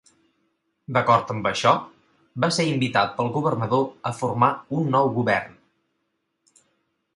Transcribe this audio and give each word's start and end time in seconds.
D'acord 0.95 1.33
amb 1.33 1.49
això, 1.49 1.73
va 2.45 2.49
ser 2.57 2.65
invitat 2.71 3.13
pel 3.19 3.31
governador 3.37 3.85
a 4.13 4.15
formar 4.23 4.51
un 4.81 4.91
nou 4.97 5.13
govern. 5.21 5.55